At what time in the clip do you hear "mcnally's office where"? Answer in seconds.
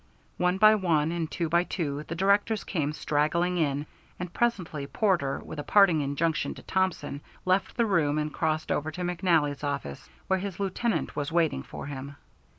9.03-10.39